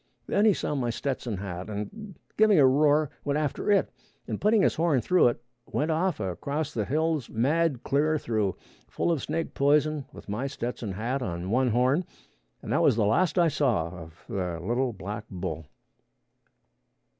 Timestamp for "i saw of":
13.37-14.25